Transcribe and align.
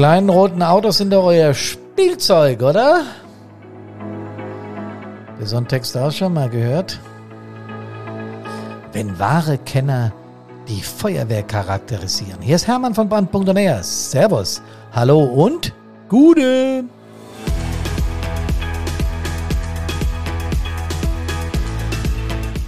kleinen 0.00 0.30
roten 0.30 0.62
Autos 0.62 0.96
sind 0.96 1.12
doch 1.12 1.24
euer 1.24 1.52
Spielzeug, 1.52 2.62
oder? 2.62 3.02
Der 5.38 5.46
Sonntext 5.46 5.94
auch 5.94 6.10
schon 6.10 6.32
mal 6.32 6.48
gehört? 6.48 6.98
Wenn 8.94 9.18
wahre 9.18 9.58
Kenner 9.58 10.10
die 10.68 10.80
Feuerwehr 10.80 11.42
charakterisieren. 11.42 12.40
Hier 12.40 12.56
ist 12.56 12.66
Hermann 12.66 12.94
von 12.94 13.10
Brand.neas. 13.10 14.12
Servus, 14.12 14.62
hallo 14.90 15.22
und 15.22 15.74
Gute! 16.08 16.84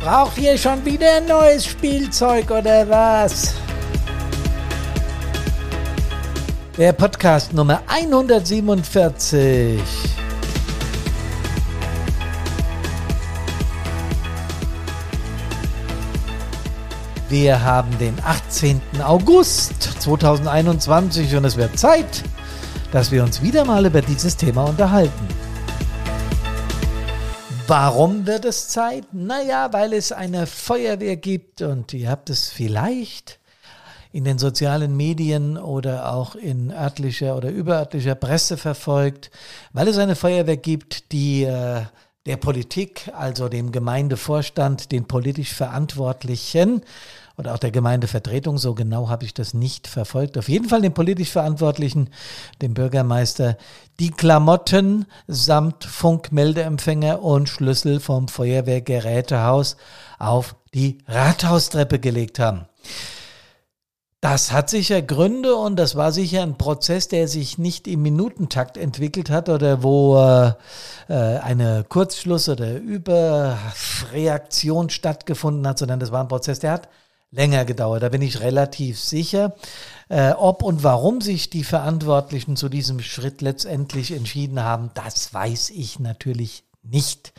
Braucht 0.02 0.36
ihr 0.36 0.58
schon 0.58 0.84
wieder 0.84 1.22
neues 1.22 1.64
Spielzeug 1.64 2.50
oder 2.50 2.86
was? 2.90 3.54
Der 6.78 6.94
Podcast 6.94 7.52
Nummer 7.52 7.82
147. 7.86 9.78
Wir 17.28 17.62
haben 17.62 17.98
den 17.98 18.14
18. 18.24 18.80
August 19.04 19.82
2021 20.00 21.36
und 21.36 21.44
es 21.44 21.58
wird 21.58 21.78
Zeit, 21.78 22.24
dass 22.90 23.12
wir 23.12 23.22
uns 23.22 23.42
wieder 23.42 23.66
mal 23.66 23.84
über 23.84 24.00
dieses 24.00 24.38
Thema 24.38 24.64
unterhalten. 24.64 25.28
Warum 27.66 28.26
wird 28.26 28.46
es 28.46 28.68
Zeit? 28.68 29.04
Naja, 29.12 29.74
weil 29.74 29.92
es 29.92 30.10
eine 30.10 30.46
Feuerwehr 30.46 31.16
gibt 31.16 31.60
und 31.60 31.92
ihr 31.92 32.08
habt 32.08 32.30
es 32.30 32.48
vielleicht 32.48 33.41
in 34.12 34.24
den 34.24 34.38
sozialen 34.38 34.96
Medien 34.96 35.56
oder 35.56 36.12
auch 36.12 36.34
in 36.34 36.70
örtlicher 36.70 37.36
oder 37.36 37.50
überörtlicher 37.50 38.14
Presse 38.14 38.56
verfolgt, 38.56 39.30
weil 39.72 39.88
es 39.88 39.98
eine 39.98 40.16
Feuerwehr 40.16 40.58
gibt, 40.58 41.12
die 41.12 41.44
äh, 41.44 41.82
der 42.26 42.36
Politik, 42.36 43.10
also 43.16 43.48
dem 43.48 43.72
Gemeindevorstand, 43.72 44.92
den 44.92 45.06
politisch 45.06 45.52
Verantwortlichen 45.52 46.82
oder 47.36 47.54
auch 47.54 47.58
der 47.58 47.70
Gemeindevertretung, 47.70 48.58
so 48.58 48.74
genau 48.74 49.08
habe 49.08 49.24
ich 49.24 49.34
das 49.34 49.54
nicht 49.54 49.88
verfolgt, 49.88 50.38
auf 50.38 50.48
jeden 50.48 50.68
Fall 50.68 50.82
den 50.82 50.94
politisch 50.94 51.30
Verantwortlichen, 51.30 52.10
dem 52.60 52.74
Bürgermeister, 52.74 53.56
die 53.98 54.10
Klamotten 54.10 55.06
samt 55.26 55.84
Funkmeldeempfänger 55.84 57.22
und 57.22 57.48
Schlüssel 57.48 57.98
vom 57.98 58.28
Feuerwehrgerätehaus 58.28 59.76
auf 60.18 60.54
die 60.74 60.98
Rathaustreppe 61.08 61.98
gelegt 61.98 62.38
haben. 62.38 62.66
Das 64.22 64.50
hat 64.52 64.70
sicher 64.70 65.02
Gründe 65.02 65.56
und 65.56 65.74
das 65.74 65.96
war 65.96 66.12
sicher 66.12 66.42
ein 66.42 66.56
Prozess, 66.56 67.08
der 67.08 67.26
sich 67.26 67.58
nicht 67.58 67.88
im 67.88 68.02
Minutentakt 68.02 68.76
entwickelt 68.76 69.30
hat 69.30 69.48
oder 69.48 69.82
wo 69.82 70.16
äh, 70.16 70.52
äh, 71.08 71.40
eine 71.40 71.84
Kurzschluss 71.88 72.48
oder 72.48 72.76
Überreaktion 72.76 74.90
stattgefunden 74.90 75.66
hat, 75.66 75.80
sondern 75.80 75.98
das 75.98 76.12
war 76.12 76.20
ein 76.20 76.28
Prozess, 76.28 76.60
der 76.60 76.70
hat 76.70 76.88
länger 77.32 77.64
gedauert. 77.64 78.04
Da 78.04 78.10
bin 78.10 78.22
ich 78.22 78.38
relativ 78.38 79.00
sicher. 79.00 79.56
Äh, 80.08 80.34
ob 80.34 80.62
und 80.62 80.84
warum 80.84 81.20
sich 81.20 81.50
die 81.50 81.64
Verantwortlichen 81.64 82.54
zu 82.54 82.68
diesem 82.68 83.00
Schritt 83.00 83.40
letztendlich 83.40 84.12
entschieden 84.12 84.62
haben, 84.62 84.92
das 84.94 85.34
weiß 85.34 85.70
ich 85.70 85.98
natürlich 85.98 86.62
nicht. 86.84 87.32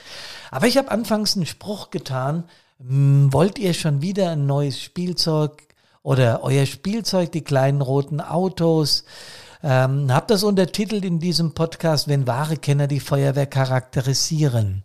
Aber 0.51 0.67
ich 0.67 0.77
habe 0.77 0.91
anfangs 0.91 1.37
einen 1.37 1.45
Spruch 1.45 1.91
getan. 1.91 2.43
Hm, 2.85 3.31
wollt 3.31 3.57
ihr 3.57 3.73
schon 3.73 4.01
wieder 4.01 4.31
ein 4.31 4.47
neues 4.47 4.81
Spielzeug? 4.81 5.63
Oder 6.03 6.43
euer 6.43 6.65
Spielzeug, 6.65 7.31
die 7.31 7.43
kleinen 7.43 7.81
roten 7.81 8.21
Autos. 8.21 9.05
Ähm, 9.63 10.13
habt 10.13 10.29
das 10.29 10.43
untertitelt 10.43 11.05
in 11.05 11.19
diesem 11.19 11.53
Podcast, 11.53 12.09
wenn 12.09 12.27
wahre 12.27 12.57
Kenner 12.57 12.87
die 12.87 12.99
Feuerwehr 12.99 13.47
charakterisieren. 13.47 14.83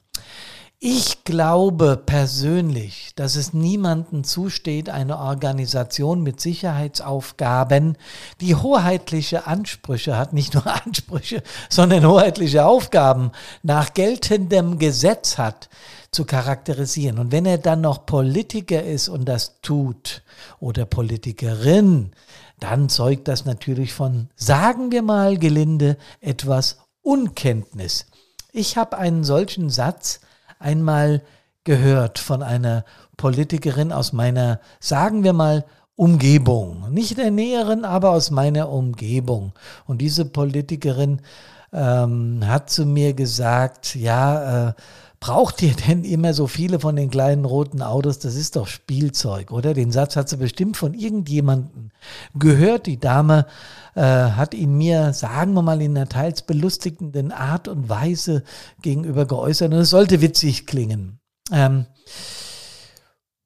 Ich 0.80 1.24
glaube 1.24 2.00
persönlich, 2.06 3.10
dass 3.16 3.34
es 3.34 3.52
niemandem 3.52 4.22
zusteht, 4.22 4.88
eine 4.88 5.18
Organisation 5.18 6.22
mit 6.22 6.40
Sicherheitsaufgaben, 6.40 7.98
die 8.40 8.54
hoheitliche 8.54 9.48
Ansprüche 9.48 10.16
hat, 10.16 10.32
nicht 10.32 10.54
nur 10.54 10.66
Ansprüche, 10.86 11.42
sondern 11.68 12.06
hoheitliche 12.06 12.64
Aufgaben 12.64 13.32
nach 13.64 13.92
geltendem 13.92 14.78
Gesetz 14.78 15.36
hat, 15.36 15.68
zu 16.12 16.24
charakterisieren. 16.24 17.18
Und 17.18 17.32
wenn 17.32 17.44
er 17.44 17.58
dann 17.58 17.80
noch 17.80 18.06
Politiker 18.06 18.84
ist 18.84 19.08
und 19.08 19.24
das 19.24 19.60
tut 19.62 20.22
oder 20.60 20.86
Politikerin, 20.86 22.12
dann 22.60 22.88
zeugt 22.88 23.26
das 23.26 23.44
natürlich 23.44 23.92
von, 23.92 24.28
sagen 24.36 24.92
wir 24.92 25.02
mal 25.02 25.38
gelinde, 25.38 25.96
etwas 26.20 26.78
Unkenntnis. 27.02 28.06
Ich 28.52 28.76
habe 28.76 28.96
einen 28.96 29.24
solchen 29.24 29.70
Satz 29.70 30.20
einmal 30.58 31.22
gehört 31.64 32.18
von 32.18 32.42
einer 32.42 32.84
Politikerin 33.16 33.92
aus 33.92 34.12
meiner, 34.12 34.60
sagen 34.80 35.24
wir 35.24 35.32
mal, 35.32 35.64
Umgebung. 35.96 36.92
Nicht 36.92 37.18
der 37.18 37.32
näheren, 37.32 37.84
aber 37.84 38.10
aus 38.10 38.30
meiner 38.30 38.70
Umgebung. 38.70 39.52
Und 39.86 40.00
diese 40.00 40.24
Politikerin 40.24 41.20
ähm, 41.72 42.40
hat 42.46 42.70
zu 42.70 42.86
mir 42.86 43.14
gesagt, 43.14 43.96
ja, 43.96 44.68
äh, 44.68 44.72
braucht 45.20 45.62
ihr 45.62 45.74
denn 45.74 46.04
immer 46.04 46.32
so 46.32 46.46
viele 46.46 46.80
von 46.80 46.96
den 46.96 47.10
kleinen 47.10 47.44
roten 47.44 47.82
Autos? 47.82 48.18
Das 48.18 48.34
ist 48.34 48.56
doch 48.56 48.66
Spielzeug, 48.66 49.50
oder? 49.50 49.74
Den 49.74 49.90
Satz 49.90 50.16
hat 50.16 50.28
sie 50.28 50.36
bestimmt 50.36 50.76
von 50.76 50.94
irgendjemandem 50.94 51.90
gehört. 52.34 52.86
Die 52.86 53.00
Dame 53.00 53.46
äh, 53.94 54.02
hat 54.02 54.54
ihn 54.54 54.76
mir, 54.76 55.12
sagen 55.12 55.54
wir 55.54 55.62
mal, 55.62 55.82
in 55.82 55.96
einer 55.96 56.08
teils 56.08 56.42
belustigenden 56.42 57.32
Art 57.32 57.68
und 57.68 57.88
Weise 57.88 58.44
gegenüber 58.82 59.26
geäußert. 59.26 59.72
Und 59.72 59.80
es 59.80 59.90
sollte 59.90 60.20
witzig 60.20 60.66
klingen. 60.66 61.18
Ähm, 61.52 61.86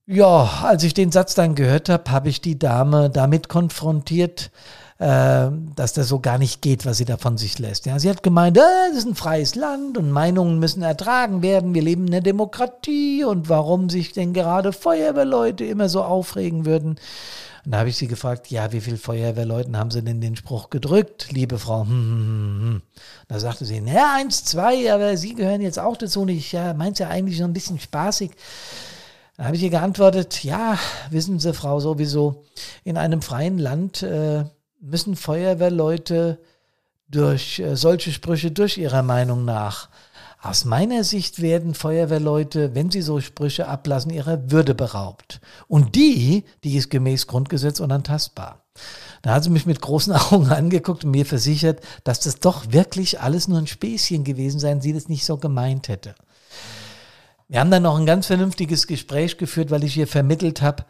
ja, 0.06 0.62
als 0.62 0.82
ich 0.82 0.94
den 0.94 1.12
Satz 1.12 1.34
dann 1.34 1.54
gehört 1.54 1.88
habe, 1.88 2.10
habe 2.10 2.28
ich 2.28 2.40
die 2.40 2.58
Dame 2.58 3.10
damit 3.10 3.48
konfrontiert, 3.48 4.50
äh, 4.98 5.48
dass 5.76 5.92
das 5.92 6.08
so 6.08 6.20
gar 6.20 6.38
nicht 6.38 6.60
geht, 6.60 6.84
was 6.86 6.98
sie 6.98 7.04
da 7.04 7.16
von 7.16 7.38
sich 7.38 7.58
lässt. 7.58 7.86
Ja, 7.86 7.98
sie 7.98 8.10
hat 8.10 8.22
gemeint, 8.22 8.56
äh, 8.56 8.60
das 8.88 8.98
ist 8.98 9.06
ein 9.06 9.14
freies 9.14 9.54
Land 9.54 9.98
und 9.98 10.10
Meinungen 10.10 10.58
müssen 10.58 10.82
ertragen 10.82 11.42
werden. 11.42 11.74
Wir 11.74 11.82
leben 11.82 12.06
in 12.06 12.12
der 12.12 12.20
Demokratie 12.20 13.24
und 13.24 13.48
warum 13.48 13.90
sich 13.90 14.12
denn 14.12 14.32
gerade 14.32 14.72
Feuerwehrleute 14.72 15.64
immer 15.64 15.88
so 15.88 16.02
aufregen 16.02 16.66
würden. 16.66 16.98
Und 17.64 17.70
da 17.70 17.78
habe 17.78 17.90
ich 17.90 17.96
sie 17.96 18.08
gefragt, 18.08 18.48
ja, 18.50 18.72
wie 18.72 18.80
viele 18.80 18.96
Feuerwehrleuten 18.96 19.76
haben 19.76 19.92
sie 19.92 20.02
denn 20.02 20.20
den 20.20 20.34
Spruch 20.34 20.68
gedrückt, 20.68 21.30
liebe 21.30 21.60
Frau? 21.60 21.82
Hm, 21.82 21.90
hm, 21.90 21.90
hm. 21.90 22.60
hm. 22.60 22.82
Da 23.28 23.38
sagte 23.38 23.64
sie, 23.64 23.80
naja, 23.80 24.14
eins, 24.16 24.44
zwei, 24.44 24.92
aber 24.92 25.16
Sie 25.16 25.34
gehören 25.34 25.60
jetzt 25.60 25.78
auch 25.78 25.96
dazu 25.96 26.22
und 26.22 26.28
ich 26.28 26.50
ja, 26.50 26.74
meins 26.74 26.98
ja 26.98 27.08
eigentlich 27.08 27.38
so 27.38 27.44
ein 27.44 27.52
bisschen 27.52 27.78
spaßig. 27.78 28.32
Da 29.42 29.46
habe 29.46 29.56
ich 29.56 29.64
ihr 29.64 29.70
geantwortet, 29.70 30.44
ja, 30.44 30.78
wissen 31.10 31.40
Sie, 31.40 31.52
Frau, 31.52 31.80
sowieso, 31.80 32.44
in 32.84 32.96
einem 32.96 33.22
freien 33.22 33.58
Land 33.58 34.00
äh, 34.04 34.44
müssen 34.80 35.16
Feuerwehrleute 35.16 36.38
durch 37.08 37.58
äh, 37.58 37.74
solche 37.74 38.12
Sprüche 38.12 38.52
durch 38.52 38.78
ihrer 38.78 39.02
Meinung 39.02 39.44
nach. 39.44 39.88
Aus 40.40 40.64
meiner 40.64 41.02
Sicht 41.02 41.42
werden 41.42 41.74
Feuerwehrleute, 41.74 42.76
wenn 42.76 42.92
sie 42.92 43.02
so 43.02 43.20
Sprüche 43.20 43.66
ablassen, 43.66 44.12
ihrer 44.12 44.52
Würde 44.52 44.76
beraubt. 44.76 45.40
Und 45.66 45.96
die, 45.96 46.44
die 46.62 46.76
ist 46.76 46.88
gemäß 46.88 47.26
Grundgesetz 47.26 47.80
unantastbar. 47.80 48.62
Da 49.22 49.34
hat 49.34 49.42
sie 49.42 49.50
mich 49.50 49.66
mit 49.66 49.80
großen 49.80 50.12
Augen 50.30 50.52
angeguckt 50.52 51.04
und 51.04 51.10
mir 51.10 51.26
versichert, 51.26 51.80
dass 52.04 52.20
das 52.20 52.38
doch 52.38 52.70
wirklich 52.70 53.20
alles 53.20 53.48
nur 53.48 53.58
ein 53.58 53.66
Späßchen 53.66 54.22
gewesen 54.22 54.60
sei 54.60 54.70
und 54.70 54.82
sie 54.82 54.92
das 54.92 55.08
nicht 55.08 55.24
so 55.24 55.36
gemeint 55.36 55.88
hätte. 55.88 56.14
Wir 57.48 57.60
haben 57.60 57.70
dann 57.70 57.82
noch 57.82 57.98
ein 57.98 58.06
ganz 58.06 58.26
vernünftiges 58.26 58.86
Gespräch 58.86 59.38
geführt, 59.38 59.70
weil 59.70 59.84
ich 59.84 59.96
ihr 59.96 60.06
vermittelt 60.06 60.62
habe, 60.62 60.84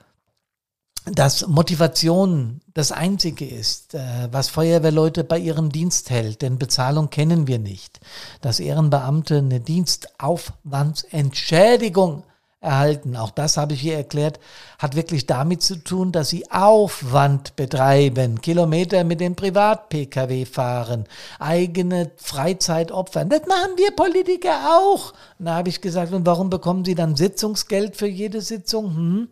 dass 1.04 1.49
Motivation 1.49 2.60
das 2.75 2.93
Einzige 2.93 3.44
ist, 3.44 3.94
äh, 3.94 4.28
was 4.31 4.49
Feuerwehrleute 4.49 5.25
bei 5.25 5.37
ihrem 5.38 5.70
Dienst 5.70 6.10
hält, 6.10 6.43
denn 6.43 6.58
Bezahlung 6.58 7.10
kennen 7.10 7.49
wir 7.49 7.58
nicht. 7.58 7.99
Dass 8.40 8.60
Ehrenbeamte 8.60 9.38
eine 9.38 9.58
Dienstaufwandsentschädigung 9.58 12.22
erhalten, 12.62 13.17
auch 13.17 13.31
das 13.31 13.56
habe 13.56 13.75
ich 13.75 13.81
hier 13.81 13.97
erklärt, 13.97 14.38
hat 14.79 14.97
wirklich 14.97 15.26
damit 15.26 15.62
zu 15.62 15.76
tun, 15.76 16.12
dass 16.12 16.31
sie 16.31 16.50
Aufwand 16.50 17.56
betreiben, 17.56 18.41
Kilometer 18.41 19.05
mit 19.05 19.20
dem 19.20 19.35
Privat-Pkw 19.35 20.44
fahren, 20.47 21.05
eigene 21.38 22.12
Freizeit 22.17 22.93
opfern. 22.93 23.29
Das 23.29 23.47
machen 23.47 23.76
wir 23.76 23.91
Politiker 23.91 24.79
auch. 24.79 25.12
da 25.38 25.56
habe 25.56 25.69
ich 25.69 25.81
gesagt, 25.81 26.12
und 26.12 26.25
warum 26.25 26.50
bekommen 26.50 26.85
sie 26.85 26.94
dann 26.94 27.17
Sitzungsgeld 27.17 27.97
für 27.97 28.09
jede 28.09 28.41
Sitzung? 28.41 28.97
Hm? 28.97 29.29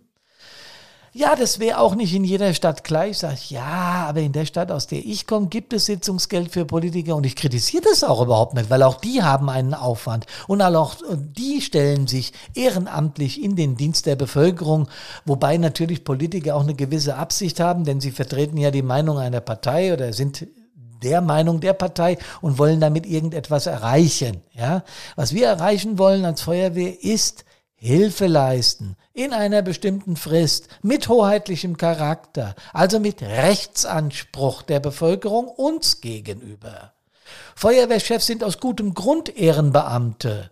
Ja, 1.13 1.35
das 1.35 1.59
wäre 1.59 1.79
auch 1.79 1.97
nicht 1.97 2.15
in 2.15 2.23
jeder 2.23 2.55
Stadt 2.55 2.85
gleich. 2.85 3.19
Sag 3.19 3.35
ich, 3.35 3.51
ja, 3.51 4.07
aber 4.09 4.21
in 4.21 4.33
der 4.33 4.45
Stadt, 4.45 4.71
aus 4.71 4.87
der 4.87 5.05
ich 5.05 5.27
komme, 5.27 5.49
gibt 5.49 5.73
es 5.73 5.87
Sitzungsgeld 5.87 6.53
für 6.53 6.65
Politiker 6.65 7.17
und 7.17 7.27
ich 7.27 7.35
kritisiere 7.35 7.83
das 7.83 8.05
auch 8.05 8.23
überhaupt 8.23 8.55
nicht, 8.55 8.71
weil 8.71 8.83
auch 8.85 9.01
die 9.01 9.23
haben 9.23 9.49
einen 9.49 9.75
Aufwand 9.75 10.27
und 10.47 10.63
auch 10.63 10.97
die 11.17 11.61
stellen 11.61 12.07
sich 12.07 12.33
ehrenamtlich 12.55 13.43
in 13.43 13.57
den 13.57 13.77
Dienst 13.77 14.07
der 14.07 14.17
Bevölkerung, 14.17 14.89
wobei 15.25 15.57
natürlich 15.57 16.05
Politiker 16.05 16.55
auch 16.55 16.63
eine 16.63 16.75
gewisse 16.75 17.17
Absicht 17.17 17.59
haben, 17.59 17.85
denn 17.85 18.01
sie 18.01 18.13
vertreten 18.13 18.57
ja 18.57 18.71
die 18.71 18.83
Meinung 18.83 19.19
einer 19.19 19.41
Partei 19.41 19.93
oder 19.93 20.13
sind 20.13 20.47
der 21.03 21.21
Meinung 21.23 21.61
der 21.61 21.73
Partei 21.73 22.19
und 22.41 22.59
wollen 22.59 22.81
damit 22.81 23.07
irgendetwas 23.07 23.67
erreichen. 23.67 24.43
Ja, 24.53 24.85
was 25.17 25.35
wir 25.35 25.49
erreichen 25.49 25.99
wollen 25.99 26.25
als 26.25 26.43
Feuerwehr 26.43 27.03
ist 27.03 27.45
Hilfe 27.83 28.27
leisten 28.27 28.95
in 29.15 29.33
einer 29.33 29.63
bestimmten 29.63 30.17
Frist 30.17 30.69
mit 30.83 31.09
hoheitlichem 31.09 31.79
Charakter, 31.79 32.55
also 32.75 33.01
mit 33.01 33.23
Rechtsanspruch 33.23 34.61
der 34.61 34.81
Bevölkerung 34.81 35.49
uns 35.49 36.03
gegenüber. 36.03 36.93
Feuerwehrchefs 37.57 38.27
sind 38.27 38.45
aus 38.45 38.61
gutem 38.61 38.93
Grund 38.93 39.35
Ehrenbeamte 39.35 40.51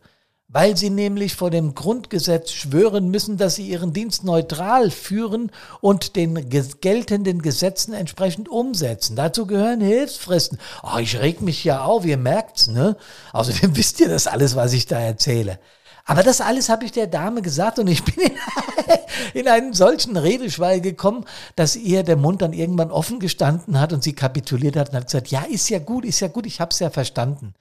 weil 0.48 0.78
sie 0.78 0.88
nämlich 0.88 1.36
vor 1.36 1.50
dem 1.50 1.74
Grundgesetz 1.74 2.52
schwören 2.52 3.10
müssen, 3.10 3.36
dass 3.36 3.56
sie 3.56 3.68
ihren 3.68 3.92
Dienst 3.92 4.24
neutral 4.24 4.90
führen 4.90 5.52
und 5.82 6.16
den 6.16 6.48
geltenden 6.48 7.42
Gesetzen 7.42 7.92
entsprechend 7.92 8.48
umsetzen. 8.48 9.14
Dazu 9.14 9.46
gehören 9.46 9.82
Hilfsfristen. 9.82 10.58
Oh, 10.82 10.98
ich 10.98 11.18
reg 11.18 11.42
mich 11.42 11.64
ja 11.64 11.84
auf, 11.84 12.06
ihr 12.06 12.16
merkt's, 12.16 12.68
ne? 12.68 12.96
Außerdem 13.32 13.76
wisst 13.76 14.00
ihr 14.00 14.08
das 14.08 14.26
alles, 14.26 14.56
was 14.56 14.72
ich 14.72 14.86
da 14.86 14.98
erzähle. 14.98 15.58
Aber 16.08 16.22
das 16.22 16.40
alles 16.40 16.70
habe 16.70 16.86
ich 16.86 16.92
der 16.92 17.06
Dame 17.06 17.42
gesagt 17.42 17.78
und 17.78 17.86
ich 17.86 18.02
bin 18.02 18.14
in, 18.14 18.32
in 19.42 19.46
einen 19.46 19.74
solchen 19.74 20.16
Redeschwall 20.16 20.80
gekommen, 20.80 21.26
dass 21.54 21.76
ihr 21.76 22.02
der 22.02 22.16
Mund 22.16 22.40
dann 22.40 22.54
irgendwann 22.54 22.90
offen 22.90 23.20
gestanden 23.20 23.78
hat 23.78 23.92
und 23.92 24.02
sie 24.02 24.14
kapituliert 24.14 24.74
hat 24.76 24.88
und 24.88 24.96
hat 24.96 25.04
gesagt, 25.04 25.28
ja, 25.28 25.42
ist 25.42 25.68
ja 25.68 25.78
gut, 25.78 26.06
ist 26.06 26.20
ja 26.20 26.28
gut, 26.28 26.46
ich 26.46 26.62
habe 26.62 26.70
es 26.70 26.78
ja 26.78 26.88
verstanden. 26.88 27.52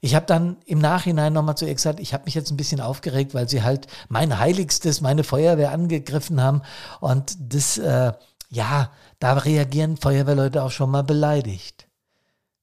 Ich 0.00 0.14
habe 0.14 0.24
dann 0.24 0.56
im 0.64 0.78
Nachhinein 0.78 1.34
nochmal 1.34 1.58
zu 1.58 1.66
ihr 1.66 1.74
gesagt, 1.74 2.00
ich 2.00 2.14
habe 2.14 2.24
mich 2.24 2.34
jetzt 2.34 2.50
ein 2.50 2.56
bisschen 2.56 2.80
aufgeregt, 2.80 3.34
weil 3.34 3.46
sie 3.46 3.62
halt 3.62 3.88
mein 4.08 4.38
Heiligstes, 4.38 5.02
meine 5.02 5.22
Feuerwehr 5.22 5.72
angegriffen 5.72 6.40
haben. 6.40 6.62
Und 7.00 7.36
das, 7.38 7.76
äh, 7.76 8.12
ja, 8.48 8.90
da 9.18 9.34
reagieren 9.34 9.98
Feuerwehrleute 9.98 10.62
auch 10.62 10.70
schon 10.70 10.90
mal 10.90 11.04
beleidigt. 11.04 11.75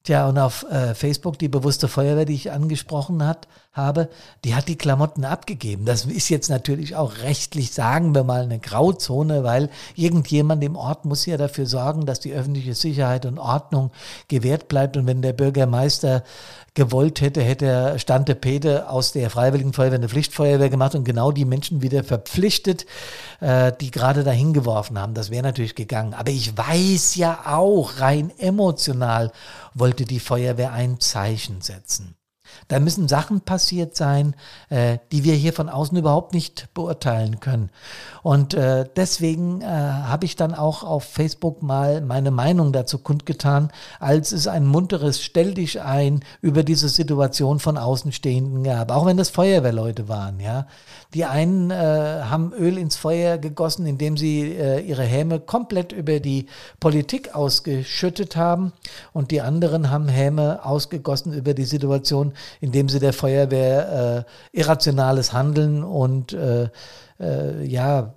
Tja, 0.05 0.27
und 0.27 0.37
auf 0.37 0.65
äh, 0.69 0.95
Facebook, 0.95 1.39
die 1.39 1.47
bewusste 1.47 1.87
Feuerwehr, 1.87 2.25
die 2.25 2.33
ich 2.33 2.51
angesprochen 2.51 3.25
hat, 3.25 3.47
habe, 3.71 4.09
die 4.43 4.53
hat 4.53 4.67
die 4.67 4.75
Klamotten 4.75 5.23
abgegeben. 5.23 5.85
Das 5.85 6.03
ist 6.03 6.27
jetzt 6.27 6.49
natürlich 6.49 6.97
auch 6.97 7.19
rechtlich, 7.23 7.71
sagen 7.71 8.13
wir 8.13 8.25
mal, 8.25 8.43
eine 8.43 8.59
Grauzone, 8.59 9.45
weil 9.45 9.69
irgendjemand 9.95 10.61
im 10.61 10.75
Ort 10.75 11.05
muss 11.05 11.25
ja 11.25 11.37
dafür 11.37 11.67
sorgen, 11.67 12.05
dass 12.05 12.19
die 12.19 12.33
öffentliche 12.33 12.75
Sicherheit 12.75 13.25
und 13.25 13.39
Ordnung 13.39 13.91
gewährt 14.27 14.67
bleibt. 14.67 14.97
Und 14.97 15.07
wenn 15.07 15.21
der 15.21 15.31
Bürgermeister 15.31 16.23
gewollt 16.73 17.21
hätte, 17.21 17.41
hätte 17.41 17.65
er 17.65 17.99
Stante 17.99 18.35
Pete 18.35 18.89
aus 18.89 19.11
der 19.11 19.29
Freiwilligen 19.29 19.73
Feuerwehr 19.73 19.99
eine 19.99 20.09
Pflichtfeuerwehr 20.09 20.69
gemacht 20.69 20.95
und 20.95 21.03
genau 21.03 21.31
die 21.31 21.45
Menschen 21.45 21.81
wieder 21.81 22.03
verpflichtet, 22.03 22.85
äh, 23.39 23.71
die 23.79 23.89
gerade 23.89 24.23
dahin 24.23 24.53
geworfen 24.53 24.99
haben. 24.99 25.13
Das 25.13 25.31
wäre 25.31 25.43
natürlich 25.43 25.75
gegangen. 25.75 26.13
Aber 26.13 26.31
ich 26.31 26.57
weiß 26.57 27.15
ja 27.15 27.39
auch, 27.45 27.99
rein 27.99 28.31
emotional 28.37 29.31
wollte 29.75 30.05
die 30.05 30.19
Feuerwehr 30.19 30.71
ein 30.71 30.99
Zeichen 30.99 31.61
setzen. 31.61 32.15
Da 32.67 32.79
müssen 32.79 33.07
Sachen 33.07 33.41
passiert 33.41 33.95
sein, 33.95 34.35
äh, 34.69 34.97
die 35.11 35.23
wir 35.23 35.33
hier 35.33 35.53
von 35.53 35.69
außen 35.69 35.97
überhaupt 35.97 36.33
nicht 36.33 36.69
beurteilen 36.73 37.39
können. 37.39 37.69
Und 38.21 38.53
äh, 38.53 38.85
deswegen 38.95 39.61
äh, 39.61 39.65
habe 39.65 40.25
ich 40.25 40.35
dann 40.35 40.53
auch 40.53 40.83
auf 40.83 41.03
Facebook 41.03 41.61
mal 41.61 42.01
meine 42.01 42.31
Meinung 42.31 42.71
dazu 42.73 42.99
kundgetan, 42.99 43.71
als 43.99 44.31
es 44.31 44.47
ein 44.47 44.65
munteres 44.65 45.21
Stell 45.21 45.53
dich 45.53 45.81
ein 45.81 46.23
über 46.41 46.63
diese 46.63 46.89
Situation 46.89 47.59
von 47.59 47.77
Außenstehenden 47.77 48.63
gab, 48.63 48.91
auch 48.91 49.05
wenn 49.05 49.17
das 49.17 49.29
Feuerwehrleute 49.29 50.07
waren, 50.07 50.39
ja. 50.39 50.67
Die 51.13 51.25
einen 51.25 51.69
äh, 51.69 51.75
haben 51.75 52.53
Öl 52.53 52.77
ins 52.77 52.95
Feuer 52.95 53.37
gegossen, 53.37 53.85
indem 53.85 54.17
sie 54.17 54.51
äh, 54.51 54.79
ihre 54.79 55.03
Häme 55.03 55.39
komplett 55.39 55.91
über 55.91 56.19
die 56.19 56.47
Politik 56.79 57.35
ausgeschüttet 57.35 58.35
haben 58.35 58.73
und 59.11 59.29
die 59.29 59.41
anderen 59.41 59.91
haben 59.91 60.07
Häme 60.07 60.65
ausgegossen 60.65 61.33
über 61.33 61.53
die 61.53 61.65
Situation, 61.65 62.32
indem 62.61 62.89
sie 62.89 62.99
der 62.99 63.13
Feuerwehr 63.13 64.25
äh, 64.51 64.57
irrationales 64.57 65.33
Handeln 65.33 65.83
und 65.83 66.33
äh, 66.33 66.69
äh, 67.19 67.63
ja, 67.65 68.15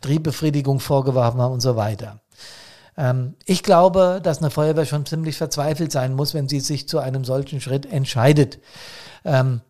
Triebbefriedigung 0.00 0.80
vorgeworfen 0.80 1.40
haben 1.40 1.54
und 1.54 1.60
so 1.60 1.76
weiter. 1.76 2.20
Ähm, 2.96 3.34
ich 3.44 3.62
glaube, 3.62 4.20
dass 4.22 4.38
eine 4.38 4.50
Feuerwehr 4.50 4.86
schon 4.86 5.06
ziemlich 5.06 5.36
verzweifelt 5.36 5.92
sein 5.92 6.14
muss, 6.14 6.34
wenn 6.34 6.48
sie 6.48 6.60
sich 6.60 6.88
zu 6.88 6.98
einem 6.98 7.24
solchen 7.24 7.60
Schritt 7.60 7.86
entscheidet. 7.86 8.58
Ähm, 9.24 9.60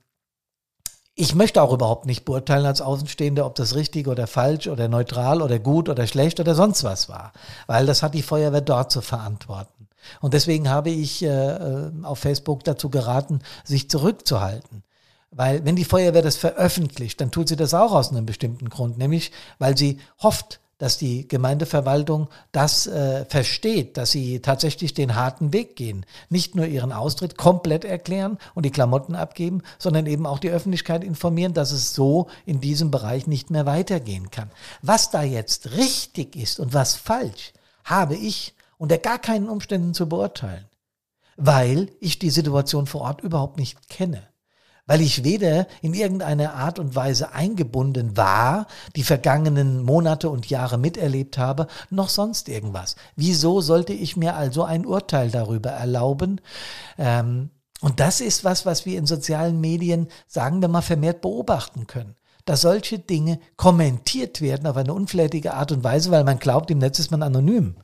ich 1.19 1.34
möchte 1.34 1.62
auch 1.62 1.72
überhaupt 1.72 2.05
nicht 2.05 2.26
beurteilen 2.26 2.67
als 2.67 2.82
Außenstehender, 2.82 3.46
ob 3.46 3.55
das 3.55 3.75
richtig 3.75 4.06
oder 4.06 4.26
falsch 4.26 4.69
oder 4.69 4.87
neutral 4.87 5.40
oder 5.40 5.58
gut 5.58 5.88
oder 5.88 6.06
schlecht 6.06 6.40
oder 6.40 6.55
sonst 6.55 6.84
was 6.84 7.08
war, 7.08 7.32
weil 7.67 7.87
das 7.87 8.02
hat 8.02 8.12
die 8.12 8.22
Feuerwehr 8.22 8.61
dort 8.61 8.93
zu 8.93 9.00
verantworten. 9.00 9.75
Und 10.20 10.35
deswegen 10.35 10.69
habe 10.69 10.91
ich 10.91 11.23
äh, 11.23 11.29
äh, 11.29 11.93
auf 12.03 12.19
Facebook 12.19 12.64
dazu 12.64 12.91
geraten, 12.91 13.41
sich 13.64 13.91
zurückzuhalten. 13.91 14.82
Weil 15.31 15.64
wenn 15.64 15.76
die 15.76 15.85
Feuerwehr 15.85 16.23
das 16.23 16.37
veröffentlicht, 16.37 17.20
dann 17.20 17.31
tut 17.31 17.49
sie 17.49 17.56
das 17.56 17.75
auch 17.75 17.93
aus 17.93 18.11
einem 18.11 18.26
bestimmten 18.26 18.70
Grund, 18.70 18.97
nämlich 18.97 19.32
weil 19.58 19.76
sie 19.76 19.99
hofft, 20.23 20.61
dass 20.79 20.99
die 20.99 21.26
Gemeindeverwaltung 21.26 22.29
das 22.53 22.87
äh, 22.87 23.25
versteht, 23.25 23.97
dass 23.97 24.11
sie 24.11 24.41
tatsächlich 24.41 24.93
den 24.93 25.14
harten 25.14 25.53
Weg 25.53 25.75
gehen. 25.76 26.05
Nicht 26.29 26.55
nur 26.55 26.67
ihren 26.67 26.93
Austritt 26.93 27.38
komplett 27.38 27.85
erklären 27.85 28.38
und 28.55 28.67
die 28.67 28.70
Klamotten 28.70 29.14
abgeben, 29.14 29.62
sondern 29.79 30.06
eben 30.06 30.26
auch 30.26 30.38
die 30.38 30.50
Öffentlichkeit 30.50 31.03
informieren, 31.03 31.55
dass 31.55 31.73
es 31.73 31.94
so 31.94 32.29
in 32.44 32.61
diesem 32.61 32.91
Bereich 32.91 33.26
nicht 33.26 33.50
mehr 33.50 33.64
weitergehen 33.64 34.31
kann. 34.31 34.50
Was 34.82 35.11
da 35.11 35.23
jetzt 35.23 35.73
richtig 35.73 36.37
ist 36.37 36.61
und 36.61 36.75
was 36.75 36.94
falsch, 36.94 37.53
habe 37.85 38.14
ich 38.14 38.55
unter 38.78 38.99
gar 38.99 39.19
keinen 39.19 39.49
Umständen 39.49 39.94
zu 39.94 40.08
beurteilen, 40.08 40.67
weil 41.37 41.90
ich 42.00 42.19
die 42.19 42.31
Situation 42.31 42.87
vor 42.87 43.02
Ort 43.02 43.20
überhaupt 43.23 43.58
nicht 43.58 43.88
kenne 43.88 44.23
weil 44.87 45.00
ich 45.00 45.25
weder 45.25 45.67
in 45.82 45.94
irgendeiner 45.94 46.55
Art 46.55 46.78
und 46.78 46.94
Weise 46.94 47.32
eingebunden 47.32 48.17
war, 48.17 48.67
die 48.94 49.02
vergangenen 49.02 49.82
Monate 49.82 50.31
und 50.31 50.49
Jahre 50.49 50.78
miterlebt 50.78 51.38
habe, 51.38 51.67
noch 51.90 52.08
sonst 52.08 52.49
irgendwas. 52.49 52.94
Wieso 53.17 53.61
sollte 53.61 53.93
ich 53.93 54.17
mir 54.17 54.37
also 54.37 54.62
ein 54.62 54.87
Urteil 54.87 55.31
darüber 55.31 55.70
erlauben? 55.70 56.40
Ähm, 56.99 57.50
und 57.81 58.00
das 58.00 58.20
ist 58.20 58.44
was, 58.44 58.64
was 58.64 58.87
wir 58.87 58.96
in 58.96 59.06
sozialen 59.06 59.61
Medien, 59.61 60.08
sagen 60.29 60.61
wir 60.61 60.69
mal, 60.69 60.82
vermehrt 60.82 61.20
beobachten 61.20 61.87
können 61.87 62.14
dass 62.49 62.61
solche 62.61 63.00
Dinge 63.00 63.40
kommentiert 63.56 64.40
werden 64.40 64.69
auf 64.69 64.76
eine 64.76 64.94
unflätige 64.94 65.55
Art 65.55 65.72
und 65.72 65.82
Weise, 65.82 66.12
weil 66.12 66.22
man 66.22 66.39
glaubt, 66.39 66.70
im 66.70 66.79
Netz 66.79 67.00
ist 67.00 67.10
man 67.10 67.24
anonym. 67.24 67.74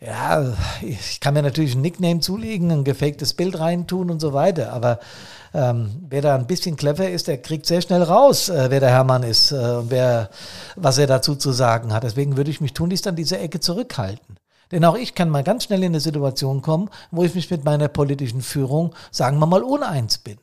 Ja, 0.00 0.54
ich 0.80 1.18
kann 1.18 1.34
mir 1.34 1.42
natürlich 1.42 1.74
ein 1.74 1.80
Nickname 1.80 2.20
zulegen, 2.20 2.70
ein 2.70 2.84
gefaktes 2.84 3.34
Bild 3.34 3.58
reintun 3.58 4.10
und 4.10 4.20
so 4.20 4.32
weiter, 4.32 4.72
aber 4.72 5.00
ähm, 5.52 5.90
wer 6.08 6.22
da 6.22 6.36
ein 6.36 6.46
bisschen 6.46 6.76
clever 6.76 7.10
ist, 7.10 7.26
der 7.26 7.38
kriegt 7.38 7.66
sehr 7.66 7.82
schnell 7.82 8.04
raus, 8.04 8.48
äh, 8.48 8.70
wer 8.70 8.78
der 8.78 8.90
Hermann 8.90 9.24
ist 9.24 9.50
äh, 9.50 9.56
und 9.56 9.90
wer, 9.90 10.30
was 10.76 10.98
er 10.98 11.08
dazu 11.08 11.34
zu 11.34 11.50
sagen 11.50 11.92
hat. 11.92 12.04
Deswegen 12.04 12.36
würde 12.36 12.50
ich 12.50 12.60
mich 12.60 12.74
tunlichst 12.74 13.08
an 13.08 13.16
dieser 13.16 13.40
Ecke 13.40 13.58
zurückhalten. 13.58 14.36
Denn 14.70 14.84
auch 14.84 14.96
ich 14.96 15.16
kann 15.16 15.30
mal 15.30 15.42
ganz 15.42 15.64
schnell 15.64 15.82
in 15.82 15.92
eine 15.92 16.00
Situation 16.00 16.62
kommen, 16.62 16.90
wo 17.10 17.24
ich 17.24 17.34
mich 17.34 17.50
mit 17.50 17.64
meiner 17.64 17.88
politischen 17.88 18.42
Führung, 18.42 18.94
sagen 19.10 19.38
wir 19.38 19.46
mal, 19.46 19.62
uneins 19.62 20.18
bin. 20.18 20.38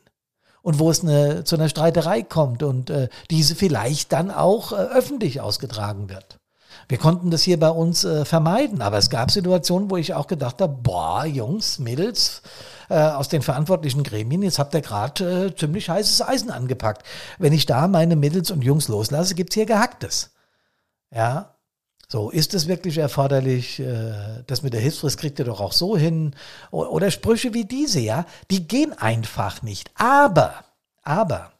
Und 0.60 0.80
wo 0.80 0.90
es 0.90 1.02
eine, 1.02 1.44
zu 1.44 1.56
einer 1.56 1.68
Streiterei 1.68 2.22
kommt 2.22 2.62
und 2.62 2.90
äh, 2.90 3.08
diese 3.30 3.54
vielleicht 3.54 4.12
dann 4.12 4.30
auch 4.32 4.72
äh, 4.72 4.74
öffentlich 4.74 5.40
ausgetragen 5.40 6.10
wird. 6.10 6.40
Wir 6.88 6.98
konnten 6.98 7.30
das 7.30 7.42
hier 7.42 7.58
bei 7.58 7.70
uns 7.70 8.04
äh, 8.04 8.24
vermeiden, 8.24 8.80
aber 8.80 8.98
es 8.98 9.10
gab 9.10 9.30
Situationen, 9.30 9.90
wo 9.90 9.96
ich 9.96 10.14
auch 10.14 10.28
gedacht 10.28 10.60
habe, 10.60 10.76
boah, 10.82 11.24
Jungs, 11.24 11.78
Mädels, 11.78 12.42
äh, 12.88 12.94
aus 12.94 13.28
den 13.28 13.42
verantwortlichen 13.42 14.04
Gremien, 14.04 14.42
jetzt 14.42 14.58
habt 14.58 14.74
ihr 14.74 14.82
gerade 14.82 15.46
äh, 15.46 15.56
ziemlich 15.56 15.88
heißes 15.88 16.22
Eisen 16.22 16.50
angepackt. 16.50 17.04
Wenn 17.38 17.52
ich 17.52 17.66
da 17.66 17.88
meine 17.88 18.14
Mädels 18.14 18.50
und 18.52 18.62
Jungs 18.62 18.86
loslasse, 18.86 19.34
gibt's 19.34 19.54
hier 19.54 19.66
Gehacktes. 19.66 20.30
Ja, 21.12 21.56
so, 22.08 22.30
ist 22.30 22.54
es 22.54 22.68
wirklich 22.68 22.98
erforderlich, 22.98 23.80
äh, 23.80 24.44
das 24.46 24.62
mit 24.62 24.72
der 24.72 24.80
Hilfsfrist 24.80 25.18
kriegt 25.18 25.40
ihr 25.40 25.44
doch 25.44 25.60
auch 25.60 25.72
so 25.72 25.96
hin? 25.96 26.36
Oder 26.70 27.10
Sprüche 27.10 27.52
wie 27.52 27.64
diese, 27.64 27.98
ja, 27.98 28.26
die 28.50 28.68
gehen 28.68 28.92
einfach 28.92 29.62
nicht. 29.62 29.90
Aber, 29.96 30.54
aber, 31.02 31.50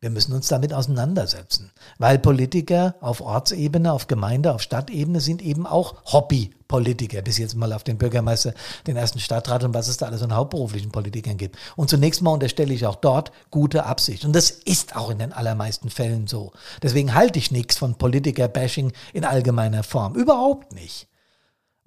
wir 0.00 0.10
müssen 0.10 0.32
uns 0.32 0.46
damit 0.46 0.72
auseinandersetzen, 0.72 1.72
weil 1.98 2.20
Politiker 2.20 2.94
auf 3.00 3.20
Ortsebene, 3.20 3.92
auf 3.92 4.06
Gemeinde, 4.06 4.54
auf 4.54 4.62
Stadtebene 4.62 5.20
sind 5.20 5.42
eben 5.42 5.66
auch 5.66 5.96
Hobbypolitiker, 6.12 7.20
bis 7.22 7.38
jetzt 7.38 7.56
mal 7.56 7.72
auf 7.72 7.82
den 7.82 7.98
Bürgermeister, 7.98 8.54
den 8.86 8.96
ersten 8.96 9.18
Stadtrat 9.18 9.64
und 9.64 9.74
was 9.74 9.88
es 9.88 9.96
da 9.96 10.06
alles 10.06 10.22
an 10.22 10.36
hauptberuflichen 10.36 10.92
Politikern 10.92 11.36
gibt. 11.36 11.56
Und 11.74 11.90
zunächst 11.90 12.22
mal 12.22 12.30
unterstelle 12.30 12.72
ich 12.72 12.86
auch 12.86 12.94
dort 12.94 13.32
gute 13.50 13.86
Absicht. 13.86 14.24
Und 14.24 14.36
das 14.36 14.50
ist 14.50 14.94
auch 14.94 15.10
in 15.10 15.18
den 15.18 15.32
allermeisten 15.32 15.90
Fällen 15.90 16.28
so. 16.28 16.52
Deswegen 16.80 17.14
halte 17.14 17.40
ich 17.40 17.50
nichts 17.50 17.76
von 17.76 17.96
Politiker-Bashing 17.96 18.92
in 19.12 19.24
allgemeiner 19.24 19.82
Form. 19.82 20.14
Überhaupt 20.14 20.72
nicht. 20.72 21.07